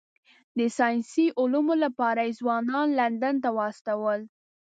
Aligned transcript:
د 0.57 0.59
ساینسي 0.77 1.25
علومو 1.39 1.75
لپاره 1.83 2.21
یې 2.27 2.37
ځوانان 2.39 2.87
لندن 2.99 3.35
ته 3.43 3.49
واستول. 3.57 4.19